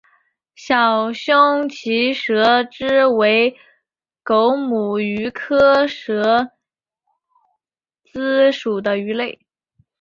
[0.55, 3.55] 小胸鳍蛇鲻为
[4.23, 6.53] 狗母鱼科蛇
[8.11, 9.45] 鲻属的鱼类。